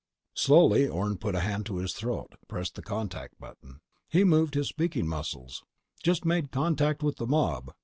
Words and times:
Slowly, 0.33 0.87
Orne 0.87 1.19
put 1.19 1.35
a 1.35 1.41
hand 1.41 1.67
to 1.67 1.75
his 1.77 1.93
throat, 1.93 2.33
pressed 2.47 2.73
the 2.73 2.81
contact 2.81 3.39
button. 3.39 3.81
He 4.09 4.23
moved 4.23 4.55
his 4.55 4.67
speaking 4.67 5.07
muscles: 5.07 5.61
_"Just 5.99 6.25
made 6.25 6.49
contact 6.51 7.03
with 7.03 7.17
the 7.17 7.27
mob. 7.27 7.69